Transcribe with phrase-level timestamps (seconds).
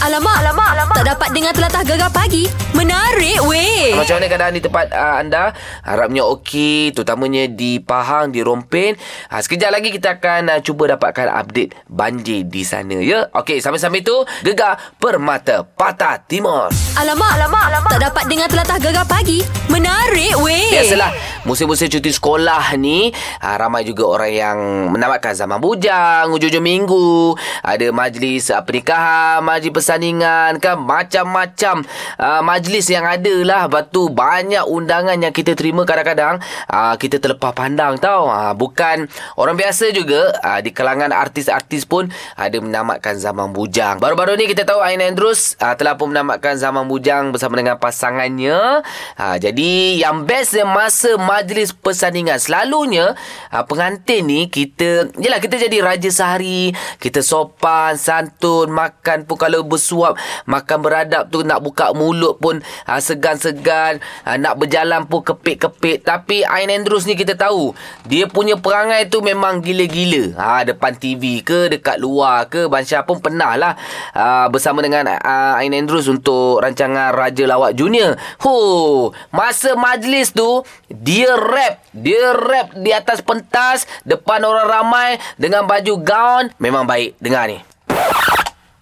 [0.00, 0.96] Alamak, alamak, alamak.
[0.96, 2.48] Tak dapat dengar telatah gegar pagi.
[2.72, 3.92] Menarik weh.
[3.92, 5.52] Macam mana keadaan di tempat uh, anda?
[5.84, 8.96] Harapnya okey, terutamanya di Pahang, di Rompin.
[9.28, 13.28] Uh, sekejap lagi kita akan uh, cuba dapatkan update banjir di sana ya.
[13.28, 16.72] Okey, sambil-sambil tu Gegar Permata Patah Timur.
[16.96, 17.92] Alamak, alamak, alamak.
[17.92, 19.44] Tak dapat dengar telatah gegar pagi.
[19.68, 20.80] Menarik weh.
[20.80, 21.12] Biasalah
[21.44, 24.58] Musim-musim cuti sekolah ni uh, Ramai juga orang yang
[24.92, 27.32] Menamatkan zaman bujang Hujung-hujung minggu
[27.64, 31.82] Ada majlis uh, pernikahan Majlis persandingan kan Macam-macam
[32.22, 36.38] uh, Majlis yang ada lah Lepas tu banyak undangan Yang kita terima kadang-kadang.
[36.70, 38.30] Uh, Kita terlepas pandang tau.
[38.30, 40.30] Uh, Bukan Orang biasa juga.
[40.46, 42.06] Uh, Di kalangan artis-artis pun
[42.38, 43.98] Ada menamatkan zaman bujang.
[43.98, 48.86] Baru-baru ni kita tahu Ain Andrews uh, Telah pun menamatkan zaman bujang Bersama dengan pasangannya.
[49.18, 53.18] Uh, Jadi yang best masa majlis persandingan Selalunya
[53.50, 56.70] uh, pengantin ni kita Yelah kita jadi raja sehari.
[57.00, 63.00] Kita sopan, santun Makan pun kalau bersuap Makan beradab tu nak buka mulut pun uh,
[63.00, 66.04] Segan-segan uh, Nak berjalan pun kepit-kepit.
[66.04, 67.72] Tapi Ain Andrews ni kita tahu
[68.04, 70.36] Dia punya perangai tu memang gila-gila.
[70.36, 73.72] Ha, Depan TV ke Dekat luar ke Bansyah pun pernah lah
[74.12, 78.20] uh, Bersama dengan uh, Ain Andrews Untuk rancangan Raja Lawak Junior.
[78.44, 80.60] Huh, Masa majlis tu
[80.92, 87.16] Dia rap Dia rap di atas pentas Depan orang ramai Dengan baju gaun Memang baik.
[87.22, 87.62] Dengar ni.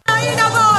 [0.09, 0.78] Oh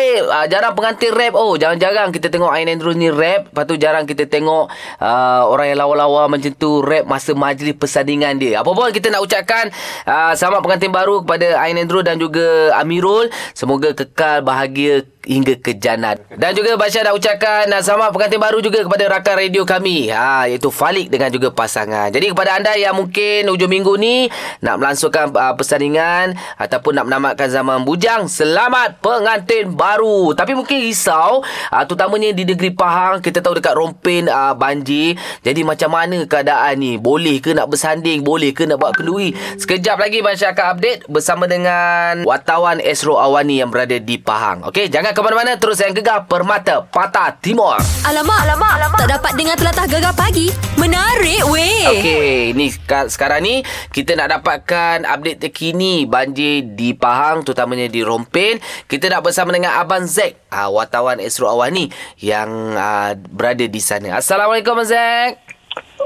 [0.00, 1.34] baik uh, Jarang pengantin rap.
[1.36, 3.52] Oh jarang-jarang kita tengok Ain Andrews ni rap.
[3.52, 8.40] Lepas tu jarang kita tengok uh, Orang yang lawa-lawa macam tu Rap masa majlis persandingan
[8.40, 8.64] dia.
[8.64, 9.68] Apa pun kita nak ucapkan
[10.08, 13.28] uh, Selamat pengantin baru kepada Ain Andrews dan juga Amirul.
[13.52, 16.24] Semoga kekal bahagia hingga ke jannat.
[16.32, 20.08] Dan juga Basya nak ucapkan selamat pengantin baru juga kepada rakan radio kami.
[20.08, 22.08] Ha, iaitu Falik dengan juga pasangan.
[22.08, 24.32] Jadi kepada anda yang mungkin hujung minggu ni
[24.64, 30.32] nak melangsungkan uh, persandingan ataupun nak menamatkan zaman bujang, selamat pengantin baru.
[30.32, 35.20] Tapi mungkin risau, uh, terutamanya di negeri Pahang, kita tahu dekat Rompin uh, banjir.
[35.44, 36.96] Jadi macam mana keadaan ni?
[36.96, 38.24] Boleh ke nak bersanding?
[38.24, 39.36] Boleh ke nak buat kenduri?
[39.60, 44.64] Sekejap lagi Basya akan update bersama dengan wartawan Esro Awani yang berada di Pahang.
[44.70, 47.74] Okey, jangan Jangan ke mana-mana Terus yang gegar Permata Patah Timur
[48.06, 48.98] Alamak, alamak, alamak.
[49.02, 50.54] Tak dapat dengar telatah gegar pagi.
[50.78, 51.82] Menarik weh.
[51.90, 52.70] Okey, ni
[53.10, 58.62] sekarang ni kita nak dapatkan update terkini banjir di Pahang terutamanya di Rompin.
[58.86, 61.90] Kita nak bersama dengan Abang Zack, uh, wartawan Esro Awani
[62.22, 64.22] yang uh, berada di sana.
[64.22, 65.42] Assalamualaikum Abang Zack.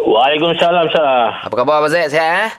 [0.01, 1.45] Waalaikumsalam Syah.
[1.45, 2.09] Apa khabar Abang Zack?
[2.09, 2.51] Sihat eh?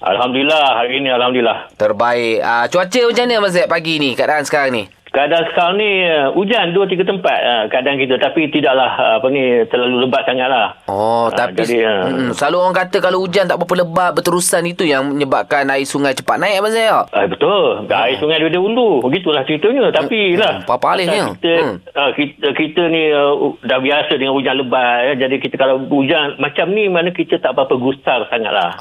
[0.00, 1.76] Alhamdulillah hari ini Alhamdulillah.
[1.76, 2.40] Terbaik.
[2.40, 4.16] Uh, cuaca macam mana Abang Zack pagi ni?
[4.16, 4.84] Keadaan sekarang ni?
[5.14, 9.26] Keadaan sekarang ni uh, hujan dua tiga tempat uh, keadaan kita tapi tidaklah uh, apa
[9.30, 10.74] ni terlalu lebat sangatlah.
[10.90, 12.10] Oh, Ah, tapi jadi, ah.
[12.10, 16.12] mm, selalu orang kata kalau hujan tak berapa lebat berterusan itu yang menyebabkan air sungai
[16.12, 17.14] cepat naik Abang Zack.
[17.14, 17.86] Ah, betul.
[17.86, 19.00] Air sungai dia hulu.
[19.00, 19.94] Begitulah ceritanya.
[19.94, 20.66] Tapi lah.
[20.66, 21.06] apa halnya?
[21.06, 21.76] pasal Kita, Hmm.
[21.94, 25.14] ah, kita, kita ni uh, dah biasa dengan hujan lebat.
[25.14, 25.24] Ya.
[25.24, 28.74] Jadi kita kalau hujan macam ni mana kita tak apa-apa gusar sangatlah.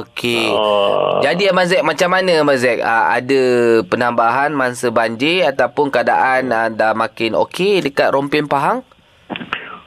[0.00, 0.46] Okey.
[0.54, 1.18] Oh.
[1.20, 2.56] Jadi Abang Zack macam mana Abang?
[2.62, 3.42] Uh, ada
[3.84, 5.42] penambahan masa banjir
[5.72, 8.84] ataupun keadaan uh, dah makin okey dekat Rompin Pahang?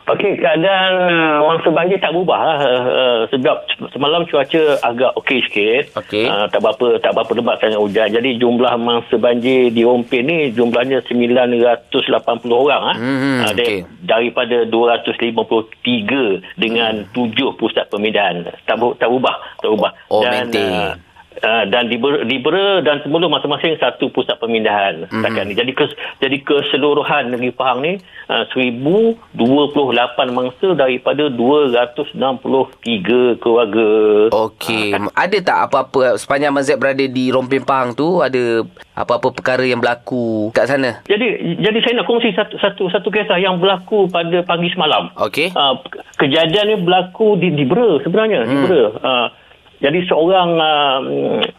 [0.06, 2.58] Okey, keadaan uh, mangsa banjir tak berubah lah.
[2.58, 3.58] Uh, uh, sebab
[3.90, 5.94] semalam cuaca agak okey sikit.
[5.96, 6.26] Okey.
[6.26, 8.10] Uh, tak berapa tak berapa lebat sangat hujan.
[8.10, 11.94] Jadi jumlah mangsa banjir di Rompin ni jumlahnya 980
[12.50, 12.98] orang ah.
[12.98, 13.86] Ah, okey.
[13.86, 18.42] dari- daripada 253 dengan 7 pusat pemindahan.
[18.66, 19.92] Tak tak berubah, tak berubah.
[20.10, 20.70] Oh, dan maintain.
[20.70, 20.94] uh,
[21.36, 25.12] Uh, dan di Ber- di Bera dan semula masing-masing satu pusat pemindahan Mhm.
[25.12, 25.54] setakat ni.
[25.54, 33.88] Jadi kes, jadi keseluruhan negeri Pahang ni uh, 1028 mangsa daripada 263 keluarga.
[34.32, 34.96] Okey.
[35.12, 38.64] Ada tak apa-apa sepanjang Zack berada di Rompin Pahang tu ada
[38.96, 41.04] apa-apa perkara yang berlaku kat sana?
[41.04, 45.12] Jadi jadi saya nak kongsi satu satu satu kisah yang berlaku pada pagi semalam.
[45.20, 45.52] Okey.
[45.52, 45.76] Uh,
[46.16, 48.50] kejadian ni berlaku di di Bera sebenarnya, hmm.
[48.50, 48.84] di Bera.
[48.98, 49.28] Uh,
[49.80, 51.00] jadi seorang uh,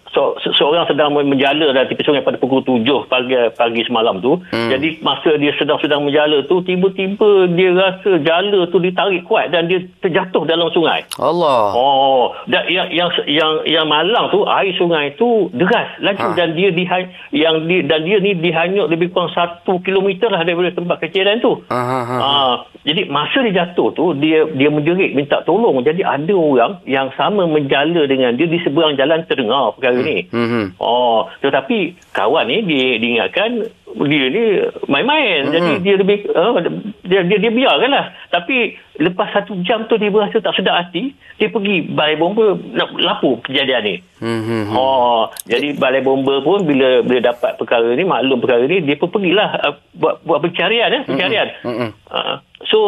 [0.09, 4.41] so, se- seorang sedang menjala dari tepi sungai pada pukul 7 pagi pagi semalam tu.
[4.49, 4.71] Hmm.
[4.73, 9.85] Jadi masa dia sedang-sedang menjala tu tiba-tiba dia rasa jala tu ditarik kuat dan dia
[10.01, 11.05] terjatuh dalam sungai.
[11.21, 11.77] Allah.
[11.77, 16.33] Oh, dan yang yang yang yang malang tu air sungai tu deras laju Ha.
[16.33, 16.99] dan dia diha,
[17.31, 21.61] yang di, dan dia ni dihanyut lebih kurang satu kilometer lah daripada tempat kejadian tu.
[21.69, 22.17] Ha, ha, ha.
[22.17, 22.55] Ah,
[22.87, 25.83] jadi masa dia jatuh tu dia dia menjerit minta tolong.
[25.83, 30.31] Jadi ada orang yang sama menjala dengan dia di seberang jalan terdengar perkara ni.
[30.31, 30.67] Hmm, hmm.
[30.79, 33.67] Oh, tetapi kawan ni dia diingatkan
[34.07, 34.45] dia ni
[34.87, 35.51] main-main.
[35.51, 35.55] Hmm.
[35.59, 36.63] Jadi dia lebih uh,
[37.03, 38.15] dia dia dia biarkanlah.
[38.31, 42.97] Tapi lepas satu jam tu dia berasa tak sedap hati, dia pergi balai bomba nak
[42.97, 43.97] lapor kejadian ni.
[44.17, 44.77] Hmm, hmm, hmm.
[44.77, 49.13] Oh, jadi balai bomba pun bila bila dapat perkara ni, maklum perkara ni, dia pun
[49.13, 51.49] pergilah uh, buat buat pencarian ya, pencarian.
[51.65, 51.91] Mm-mm.
[52.09, 52.79] Uh, so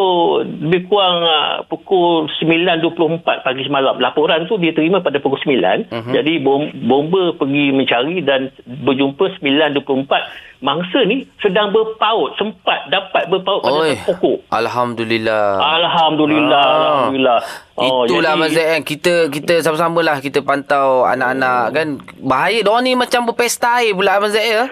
[0.44, 4.00] lebih kurang uh, pukul 9.24 pagi semalam.
[4.00, 5.92] Laporan tu dia terima pada pukul 9.
[5.92, 6.12] Mhm.
[6.16, 10.48] Jadi bom, bomba pergi mencari dan berjumpa 9.24.
[10.58, 13.94] Mangsa ni sedang berpaut, sempat dapat berpaut pada Oi.
[14.02, 14.50] pokok.
[14.50, 15.62] Alhamdulillah.
[15.62, 16.78] Alhamdulillah, Ah.
[16.78, 17.38] alhamdulillah.
[17.78, 21.86] Itulah jadi- Mas Zaid kan kita kita sama-sama lah kita pantau anak-anak kan
[22.18, 24.64] bahaya dia ni macam berpesta air pula Mas Zaid ya.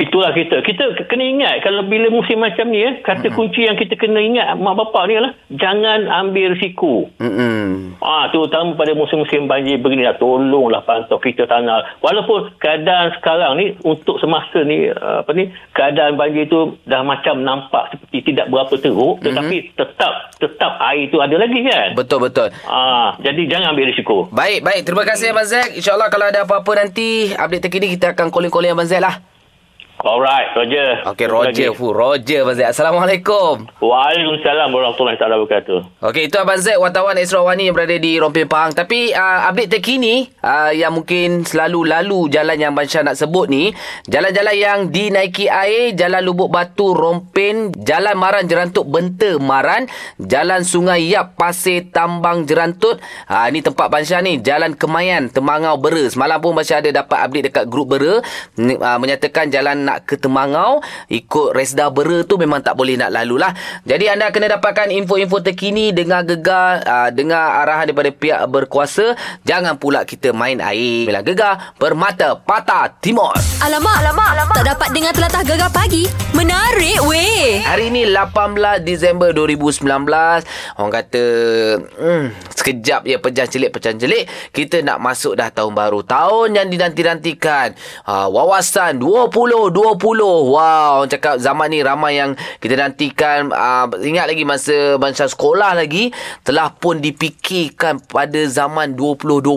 [0.00, 0.64] Itulah kita.
[0.64, 4.56] Kita kena ingat kalau bila musim macam ni eh, kata kunci yang kita kena ingat
[4.56, 7.12] mak bapak ni adalah jangan ambil risiko.
[7.20, 7.92] Hmm.
[8.00, 10.16] Ah, terutama pada musim-musim banjir begini lah.
[10.16, 12.00] Tolonglah pantau kita tanah.
[12.00, 17.44] Walaupun keadaan sekarang ni untuk semasa ni uh, apa ni keadaan banjir tu dah macam
[17.44, 21.92] nampak seperti tidak berapa teruk tetapi tetap tetap air tu ada lagi kan.
[21.92, 22.48] Betul betul.
[22.64, 24.32] Ah, jadi jangan ambil risiko.
[24.32, 24.88] Baik, baik.
[24.88, 25.76] Terima kasih Abang Zack.
[25.76, 29.29] InsyaAllah kalau ada apa-apa nanti update terkini kita akan calling-calling Abang Zack lah.
[30.00, 31.04] Alright, Roger.
[31.12, 31.68] Okey, Jumpa Roger.
[31.76, 32.72] Fu, Roger Abang Zack.
[32.72, 33.68] Assalamualaikum.
[33.84, 36.00] Waalaikumsalam warahmatullahi taala wabarakatuh.
[36.00, 38.72] Okey, itu Abang Zack, wartawan Esra Wani yang berada di Rompin Pahang.
[38.72, 43.52] Tapi uh, update terkini uh, yang mungkin selalu lalu jalan yang Abang Syah nak sebut
[43.52, 43.76] ni.
[44.08, 49.84] Jalan-jalan yang dinaiki air, Jalan Lubuk Batu, Rompin, Jalan Maran Jerantuk, Benta Maran,
[50.16, 53.04] Jalan Sungai Yap, Pasir Tambang Jerantut.
[53.28, 54.40] Uh, ini tempat Abang Syah ni.
[54.40, 56.08] Jalan Kemayan, Temangau, Bera.
[56.08, 58.24] Semalam pun Abang Syah ada dapat update dekat grup Bera.
[58.56, 60.78] Uh, menyatakan jalan nak ke Temangau,
[61.10, 63.50] ikut Resda Bera tu memang tak boleh nak lalu lah.
[63.82, 69.18] Jadi anda kena dapatkan info-info terkini dengar gegar, uh, dengar arahan daripada pihak berkuasa.
[69.42, 71.10] Jangan pula kita main air.
[71.10, 73.34] Bila gegar, Permata Patah Timur.
[73.66, 74.56] Alamak, alamak, alamak.
[74.62, 76.06] Tak dapat dengar telatah gegar pagi.
[76.36, 77.58] Menarik weh.
[77.66, 79.82] Hari ni 18 Disember 2019
[80.78, 81.24] Orang kata
[81.82, 86.68] hmm, Sekejap je pejam celik pejam celik Kita nak masuk dah tahun baru Tahun yang
[86.68, 87.74] dinanti-nantikan
[88.06, 94.44] uh, Wawasan 2020 Wow Orang cakap zaman ni ramai yang Kita nantikan uh, Ingat lagi
[94.44, 96.12] masa Masa sekolah lagi
[96.44, 99.56] Telah pun dipikirkan Pada zaman 2020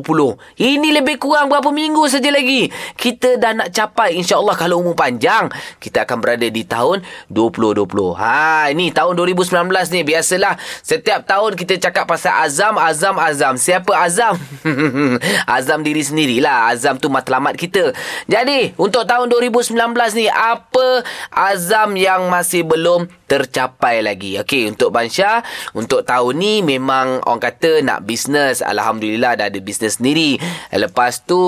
[0.56, 2.72] Ini lebih kurang berapa minggu saja lagi.
[2.96, 5.52] Kita dah nak capai InsyaAllah kalau umur panjang
[5.84, 7.84] Kita akan berada di tahun 2020
[8.16, 10.02] Ha ini tahun 2019 ni.
[10.08, 13.60] Biasalah Setiap tahun kita cakap pasal azam Azam Azam.
[13.60, 14.40] Siapa Azam?
[15.58, 16.72] azam diri sendirilah.
[16.72, 17.92] Azam tu matlamat kita.
[18.32, 19.76] Jadi Untuk tahun 2019
[20.14, 24.38] ni Apa azam yang masih belum tercapai lagi?
[24.42, 25.42] Okey untuk Bansha
[25.74, 30.38] Untuk tahun ni Memang orang kata Nak bisnes Alhamdulillah dah ada bisnes sendiri.
[30.70, 31.40] Lepas tu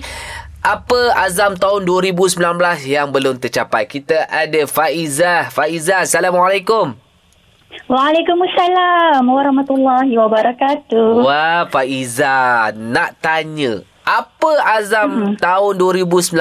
[0.64, 2.40] apa azam tahun 2019
[2.88, 3.84] yang belum tercapai?
[3.84, 5.52] Kita ada Faiza.
[5.52, 6.96] Faiza, Assalamualaikum.
[7.92, 11.20] Waalaikumsalam warahmatullahi wabarakatuh.
[11.20, 13.84] Wah, Faiza, nak tanya.
[14.08, 15.44] Apa azam hmm.
[15.44, 16.32] tahun 2019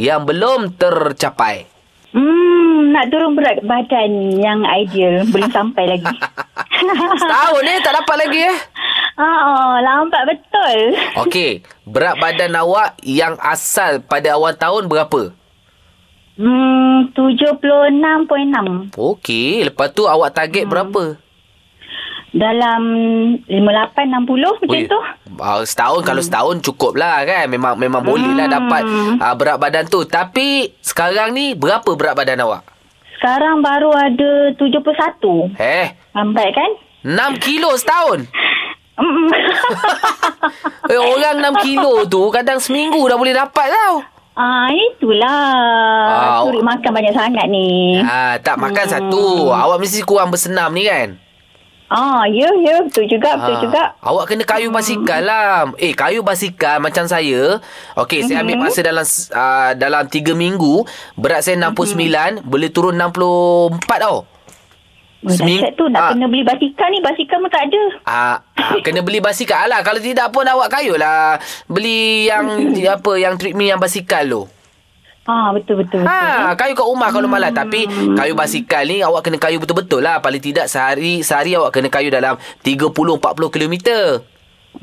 [0.00, 1.68] yang belum tercapai?
[2.16, 6.16] Hmm, nak turun berat badan yang ideal belum sampai lagi.
[7.20, 8.56] Setahun eh, tak dapat lagi eh?
[9.14, 10.78] Ah, oh, lambat betul.
[11.22, 15.30] Okey, berat badan awak yang asal pada awal tahun berapa?
[16.34, 18.90] Hmm, 76.6.
[18.98, 20.72] Okey, lepas tu awak target hmm.
[20.74, 21.04] berapa?
[22.34, 22.82] dalam
[23.46, 25.00] 58 60 macam Ui, tu.
[25.38, 28.82] Uh, setahun kalau setahun cukup lah kan Memang memang boleh lah dapat
[29.22, 32.66] uh, berat badan tu Tapi sekarang ni berapa berat badan awak?
[33.14, 35.54] Sekarang baru ada 71.
[35.62, 36.70] Eh Lambat kan?
[37.06, 38.26] 6 kilo setahun
[38.94, 39.28] Mm.
[40.92, 45.46] eh, Orang 6 kilo tu kadang seminggu dah boleh dapat tau ah, itulah.
[46.10, 48.02] Ah, Curi makan banyak sangat ni.
[48.02, 49.50] Ah, tak makan satu.
[49.50, 51.18] Awak mesti kurang bersenam ni kan?
[51.86, 52.82] Ah, ya, ya.
[52.82, 53.82] Betul juga, betul Ah, juga.
[54.02, 55.70] Awak kena kayu basikal lah.
[55.78, 57.62] Eh, kayu basikal macam saya.
[57.94, 60.82] Okey, saya ambil masa dalam uh, dalam 3 minggu.
[61.14, 62.42] Berat saya 69.
[62.42, 64.26] Boleh turun 64 tau.
[65.24, 65.90] Oh, dahsyat tu ah.
[65.90, 67.00] nak kena beli basikal ni.
[67.00, 67.82] Basikal pun tak ada.
[68.04, 69.80] Ah, ah, kena beli basikal lah.
[69.80, 71.40] Kalau tidak pun awak kayu lah.
[71.64, 72.44] Beli yang
[72.84, 74.42] apa yang treatment yang basikal tu.
[75.24, 76.12] Ah, betul, betul, betul.
[76.12, 77.56] Ha, kayu kat rumah kalau malas.
[77.56, 80.20] Tapi kayu basikal ni awak kena kayu betul-betul lah.
[80.20, 83.16] Paling tidak sehari sehari awak kena kayu dalam 30-40
[83.48, 84.20] kilometer.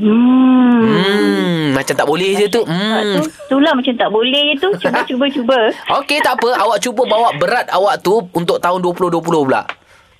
[0.02, 0.82] Hmm.
[0.82, 2.64] Hmm, macam tak boleh je tu.
[2.64, 2.74] Hmm.
[2.74, 3.22] Hmm.
[3.22, 4.70] Tu, itulah macam tak boleh je tu.
[4.82, 5.60] Cuba, cuba, cuba.
[6.02, 6.58] Okey, tak apa.
[6.58, 9.68] Awak cuba bawa berat awak tu untuk tahun 2020 pula.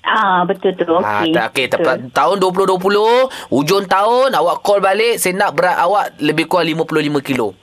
[0.02, 0.84] Ah, betul tu.
[0.84, 1.30] Okey.
[1.30, 1.86] Tak, okey, betul.
[1.86, 7.22] tepat tahun 2020, hujung tahun awak call balik, saya nak berat awak lebih kurang 55
[7.22, 7.54] kilo.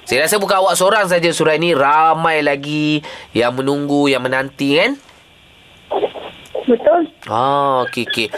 [0.04, 3.00] Saya rasa bukan awak seorang saja Surai ni Ramai lagi
[3.32, 4.92] Yang menunggu Yang menanti kan
[6.66, 7.08] Betul.
[7.28, 8.28] Oh okey okey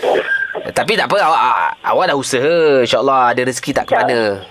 [0.69, 1.43] tapi tak apa awak,
[1.81, 4.45] awak dah usaha InsyaAllah ada rezeki tak ke mana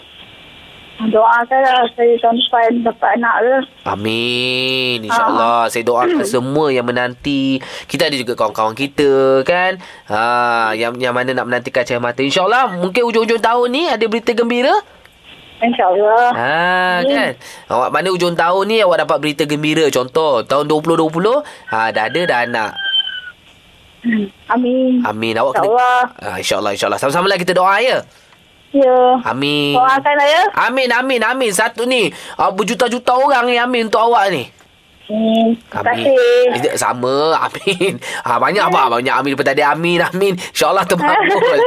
[0.98, 3.56] Doakanlah saya tahun depan dapat anak ke.
[3.86, 5.06] Amin.
[5.06, 7.62] InsyaAllah Saya doakan semua yang menanti.
[7.86, 9.78] Kita ada juga kawan-kawan kita kan?
[10.10, 12.26] Ha, yang, yang mana nak menantikan cahaya mata.
[12.26, 14.74] InsyaAllah Mungkin hujung-hujung tahun ni Ada berita gembira?
[15.62, 16.34] InsyaAllah.
[16.34, 17.32] Ha kan?
[17.70, 19.86] Awak mana hujung tahun ni Awak dapat berita gembira?
[19.94, 21.14] Contoh Tahun 2020
[21.78, 22.72] ha, Dah ada dah anak.
[24.02, 24.26] Hmm.
[24.50, 25.06] Amin.
[25.06, 25.34] Amin.
[25.38, 26.02] Awak InsyaAllah.
[26.18, 27.00] kena ha, InsyaAllah InsyaAllah.
[27.06, 28.02] Sama-sama lah kita doa ya
[28.76, 29.00] Ya.
[29.24, 30.44] Amin Doakanlah ya.
[30.68, 34.52] Amin amin amin Satu ni uh, Berjuta-juta orang ni Amin untuk awak ni
[35.08, 35.56] Hmm.
[35.72, 36.76] Terima kasih.
[36.76, 37.32] Sama.
[37.48, 37.96] Amin.
[38.28, 39.00] Ha, banyak apa?
[39.00, 39.64] Banyak amin daripada tadi.
[39.64, 40.04] Amin.
[40.04, 40.34] Amin.
[40.36, 41.40] InsyaAllah termakbul.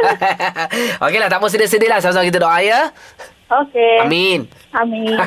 [1.09, 1.28] Okeylah.
[1.33, 2.04] Tak mau sedih-sedih lah.
[2.04, 2.92] Sama-sama kita doa ya.
[3.50, 4.07] Okey.
[4.07, 4.47] Amin.
[4.71, 5.19] Amin.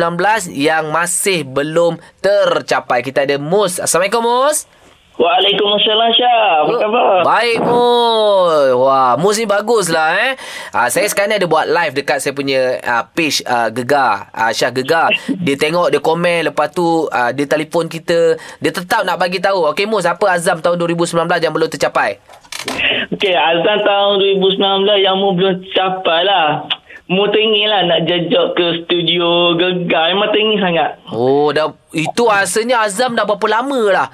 [0.55, 3.03] yang masih belum tercapai.
[3.03, 3.81] Kita ada Mus.
[3.81, 4.78] Assalamualaikum Mus.
[5.19, 6.63] Waalaikumsalam Syah.
[6.63, 7.19] Apa khabar?
[7.27, 8.71] Baik Mus.
[8.79, 10.33] Wah, Mus ni bagus lah eh.
[10.71, 14.31] Uh, saya sekarang ni ada buat live dekat saya punya uh, page uh, Gegar.
[14.31, 15.11] Uh, Syah Gegar.
[15.45, 16.55] Dia tengok, dia komen.
[16.55, 18.39] Lepas tu uh, dia telefon kita.
[18.63, 19.67] Dia tetap nak bagi tahu.
[19.75, 22.23] Okey Mus, apa azam tahun 2019 yang belum tercapai?
[23.11, 26.63] Okey, azam tahun 2019 yang mu belum capai lah.
[27.09, 30.13] Mu teringin lah nak jejak ke studio gegar.
[30.13, 31.01] Memang teringin sangat.
[31.11, 34.07] Oh, dah itu rasanya Azam dah berapa lama lah.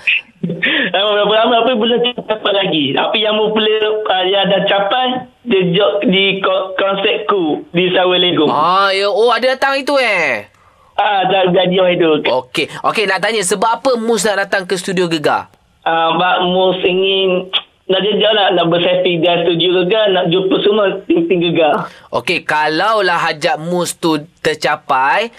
[0.94, 2.94] Memang berapa lama apa belum capai lagi.
[2.94, 8.46] Tapi yang mu boleh uh, yang dah capai jejak di ko- konsepku di Sawai Legong.
[8.46, 9.10] Ah, ya.
[9.10, 10.46] Oh, ada datang itu eh.
[10.94, 12.06] ah dah jadi orang itu.
[12.30, 12.70] Okey.
[12.86, 15.50] Okey, nak tanya sebab apa Mus nak datang ke studio Gegar?
[15.82, 17.50] Ah, Mak Mus ingin
[17.90, 21.90] nak jejak lah, nak berselfie di studio gegar, nak jumpa semua ting-ting gegar.
[22.14, 25.34] Okey, kalaulah hajat Mus tu tercapai,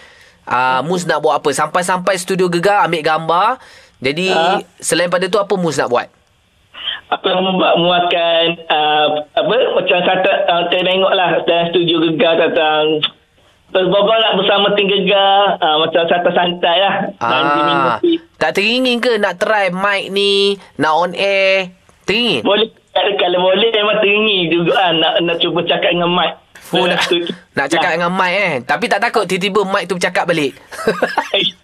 [0.46, 1.50] uh, Mus nak buat apa?
[1.50, 3.58] Sampai-sampai studio Gegar ambil gambar.
[4.00, 4.60] Jadi, Ah.
[4.78, 6.08] selain pada tu apa Mus nak buat?
[7.06, 12.34] apa yang membuat muakan uh, apa macam kata uh, saya tengok lah dalam studio gegar
[12.34, 12.98] tentang
[13.70, 17.98] berbual lah bersama tim gegar uh, macam santai-santai lah dan Ah,
[18.42, 21.78] tak teringin ke nak try mic ni, nak on air?
[22.10, 22.42] Teringin?
[22.42, 22.74] boleh
[23.22, 26.42] kalau boleh memang teringin juga lah nak, nak cuba cakap dengan Mat
[26.74, 27.06] Oh, nak,
[27.54, 28.54] nak cakap dengan mic eh.
[28.66, 30.58] Tapi tak takut tiba-tiba mic tu bercakap balik.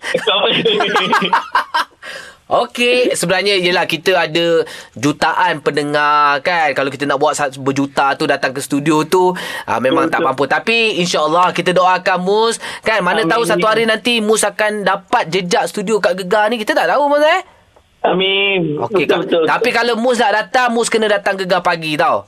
[2.51, 6.75] Okey, sebenarnya ialah kita ada jutaan pendengar kan.
[6.75, 7.31] Kalau kita nak buat
[7.63, 10.35] berjuta tu datang ke studio tu uh, memang tak Betul.
[10.35, 10.43] mampu.
[10.51, 12.99] Tapi insya-Allah kita doakan Mus kan.
[13.07, 13.31] Mana Amin.
[13.31, 16.59] tahu satu hari nanti Mus akan dapat jejak studio kat Gegar ni.
[16.59, 17.41] Kita tak tahu Mus eh.
[18.01, 19.47] Amin Okey, betul.
[19.47, 22.27] tapi kalau Mus nak datang, Mus kena datang Gegar pagi tau.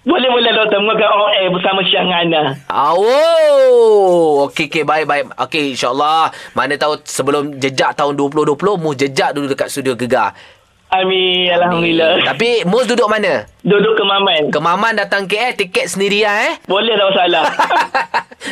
[0.00, 5.24] Boleh boleh doktor muakan on air bersama Syah Ngana Ah, Oh, okey okey baik baik.
[5.36, 6.32] Okey insya-Allah.
[6.56, 10.32] Mana tahu sebelum jejak tahun 2020 Mus jejak dulu dekat studio Gegar.
[10.90, 13.46] Amin Alhamdulillah Tapi Mus duduk mana?
[13.60, 16.54] duduk ke Maman Ke Maman datang KL tiket sendiri lah eh.
[16.64, 17.44] boleh tak masalah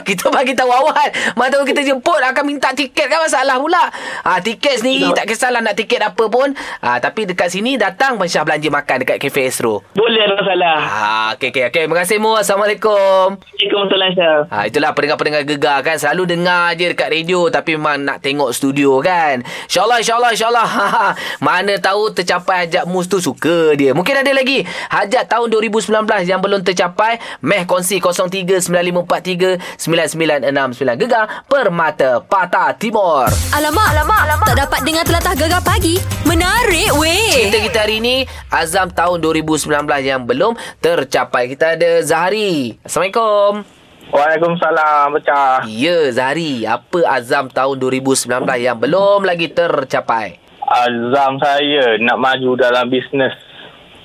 [0.04, 1.08] kita bagi tahu awal.
[1.32, 3.88] Mana tahu kita jemput akan minta tiket kan masalah pula.
[4.22, 6.52] Ha, tiket sendiri tak kisahlah nak tiket apa pun.
[6.82, 9.80] Ha, tapi dekat sini datang Syah belanja makan dekat Cafe Astro.
[9.96, 11.82] boleh tak masalah Ha, okey okey okey.
[11.82, 12.36] Terima kasih Mu.
[12.36, 13.40] Assalamualaikum.
[13.40, 18.20] Waalaikumsalam Syah Ha, itulah pendengar-pendengar gegar kan Selalu dengar je dekat radio Tapi memang nak
[18.20, 20.68] tengok studio kan InsyaAllah InsyaAllah InsyaAllah
[21.46, 23.96] Mana tahu tercapai hajat mus tu Suka dia.
[23.96, 24.68] Mungkin ada lagi.
[24.92, 33.32] Hajat tahun 2019 Yang belum tercapai Meh kongsi 0395439969 Gegar Permata Patah Timur.
[33.56, 34.52] Alamak, alamak, alamak.
[34.52, 35.96] Tak dapat dengar telatah gegar pagi.
[36.28, 37.48] Menarik weh.
[37.48, 39.64] Cerita kita hari ni Azam tahun 2019
[40.04, 40.52] yang belum
[40.84, 41.48] tercapai.
[41.48, 43.64] Kita ada Zahari Assalamualaikum.
[44.08, 45.68] Waalaikumsalam pecah.
[45.68, 48.24] Ya Zahari Apa azam tahun 2019
[48.56, 53.32] Yang belum lagi tercapai Azam saya nak maju dalam bisnes.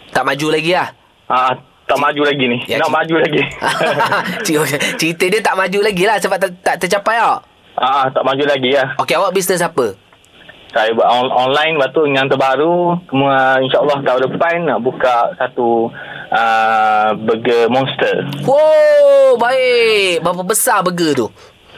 [0.09, 0.87] Tak maju lagi lah
[1.25, 1.51] Ah,
[1.83, 2.57] tak maju lagi ni.
[2.63, 3.41] Ya, nak cik- maju lagi.
[4.45, 7.41] Cerita- Cerita dia tak maju lagi lah Sebab tak, tak tercapai tak
[7.75, 8.93] ah, tak maju lagi lah.
[8.95, 9.97] Okey awak bisnes apa
[10.69, 12.95] Saya buat on- online lepas tu yang terbaru
[13.59, 15.89] InsyaAllah tahun depan nak buka satu
[16.29, 18.23] uh, burger monster.
[18.41, 21.27] Wow Baik Berapa besar burger tu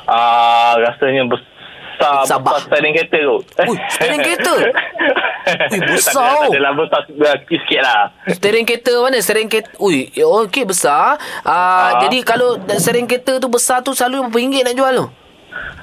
[0.05, 1.54] Ah, rasanya besar
[1.95, 2.59] Besar besar, bah.
[2.59, 3.37] besar steering kereta tu.
[3.71, 4.55] Ui, steering kereta?
[5.73, 7.01] Ui, besar Tak ada, adalah besar
[7.47, 8.01] sikit lah.
[8.33, 12.01] Steering kereta mana Steering kereta Ui Okey besar uh, Ah.
[12.03, 15.05] Jadi kalau steering kereta tu besar tu Selalu berapa ringgit nak jual tu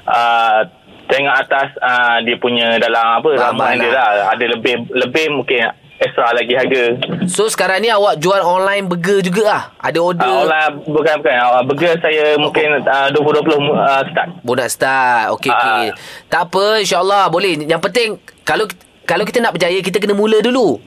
[0.07, 0.61] uh,
[1.09, 4.11] tengok atas uh, dia punya dalam apa Ramai ramuan dia lah.
[4.16, 5.70] lah ada lebih lebih mungkin
[6.03, 6.83] extra lagi harga.
[7.27, 10.23] So sekarang ni awak jual online burger juga lah Ada order?
[10.23, 11.35] uh, olah bukan bukan.
[11.35, 14.29] Uh, burger saya mungkin uh, 2020 uh, start.
[14.41, 15.33] Bonus start.
[15.33, 15.57] Okey Ah.
[15.57, 15.87] okey
[16.27, 17.62] Tak apa InsyaAllah boleh.
[17.62, 18.09] Yang penting
[18.43, 18.67] Kalau
[19.03, 20.79] kalau kita nak berjaya Kita kena mula dulu.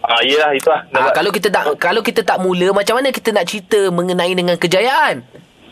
[0.00, 3.30] Uh, yelah itu lah Ah, kalau kita tak kalau kita tak mula macam mana kita
[3.30, 5.20] nak cerita mengenai dengan kejayaan?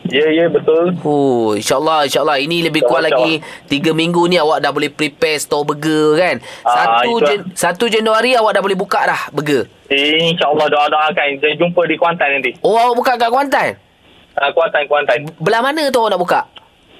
[0.09, 2.37] Ya ya betul Oh, insyaAllah, insyaAllah.
[2.37, 6.35] Ini lebih kurang InsyaAllah, lagi 3 minggu ni awak dah boleh prepare store burger kan?
[6.61, 7.27] Ah, 1 itulah.
[7.27, 9.69] Jan, 1 Januari awak dah boleh buka dah burger.
[9.87, 13.69] Eh, InsyaAllah doa-doakan Saya jumpa di Kuantan nanti Oh, awak buka kat Kuantan?
[14.35, 16.39] uh, Kuantan Kuantan Belah mana tu awak nak buka?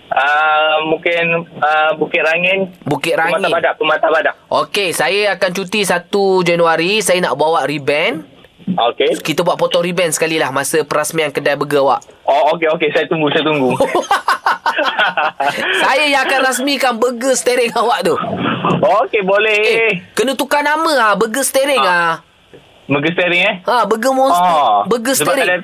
[0.10, 1.24] uh, Mungkin
[1.56, 3.54] uh, Bukit Rangin Bukit Pemata Rangin.
[3.54, 6.10] Badak Pemata Badak Okey, saya akan cuti 1
[6.44, 6.98] Januari.
[7.00, 8.26] Saya nak bawa ribbon.
[8.70, 12.02] Okey Kita buat potong ribbon sekali lah masa perasmian kedai burger awak.
[12.24, 13.74] Oh okey okey Saya tunggu Saya tunggu
[15.82, 18.16] saya yang akan rasmikan burger steering awak tu.
[18.80, 22.22] Okey boleh Eh, kena tukar nama ah, burger steering ah.
[22.86, 24.42] Burger steering eh Ha, burger monster.
[24.42, 25.46] Oh, burger steering.
[25.46, 25.62] ada,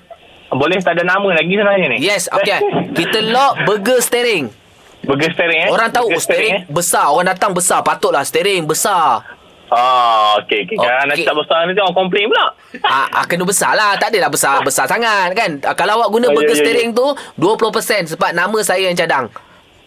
[0.51, 1.97] boleh tak ada nama lagi sebenarnya ni.
[1.99, 2.59] Yes, okey.
[2.93, 4.53] Kita lock burger steering.
[5.01, 5.69] Burger steering eh.
[5.69, 7.05] Orang tahu Burger oh, steering besar.
[7.09, 7.81] Orang datang besar.
[7.81, 9.25] Patutlah steering besar.
[9.73, 10.75] Oh, okey okey.
[10.77, 11.07] Kalau Okey.
[11.09, 12.45] nanti tak besar nanti orang komplain pula.
[12.85, 13.97] Ah, ah, kena besar lah.
[13.97, 15.57] Tak adalah besar besar sangat kan.
[15.65, 19.25] Ah, kalau awak guna Oh, burger ya, steering tu 20% sebab nama saya yang cadang.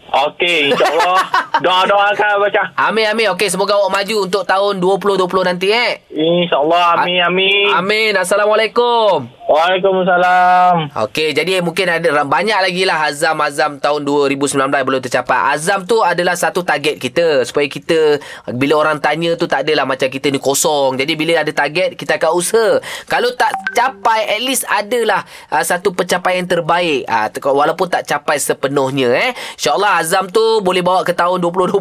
[0.09, 1.21] Okey, insya-Allah.
[1.65, 2.63] Doa-doakan baca.
[2.81, 3.29] Amin amin.
[3.37, 6.01] Okey, semoga awak maju untuk tahun 2020 nanti eh.
[6.11, 7.05] Insya-Allah.
[7.05, 7.69] Amin amin.
[7.77, 8.13] Amin.
[8.17, 9.38] Assalamualaikum.
[9.49, 10.93] Waalaikumsalam.
[11.09, 15.57] Okey, jadi mungkin ada banyak lagi lah azam-azam tahun 2019 belum tercapai.
[15.57, 18.21] Azam tu adalah satu target kita supaya kita
[18.53, 21.01] bila orang tanya tu tak adalah macam kita ni kosong.
[21.01, 22.77] Jadi bila ada target kita akan usaha.
[23.09, 27.09] Kalau tak capai at least adalah uh, satu pencapaian terbaik.
[27.09, 29.31] Uh, walaupun tak capai sepenuhnya eh.
[29.57, 31.81] InsyaAllah azam tu boleh bawa ke tahun 2020.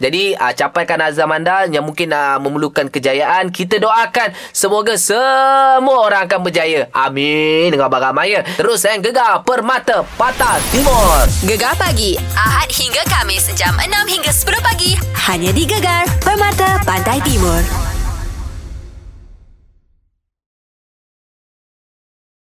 [0.00, 3.52] Jadi uh, capaikan azam anda yang mungkin uh, memerlukan kejayaan.
[3.52, 6.77] Kita doakan semoga semua orang akan berjaya.
[6.94, 8.44] Amin dengan ramai ya.
[8.44, 11.26] Terus eh gegar Permata Patah Timur.
[11.42, 14.92] Gegar pagi Ahad hingga Kamis jam 6 hingga 10 pagi
[15.26, 17.87] hanya di Gegar Permata Pantai Timur.